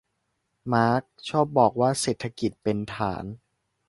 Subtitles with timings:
[0.73, 3.25] มาร์กซ์บอกว่าเศรษฐกิจเป็นฐาน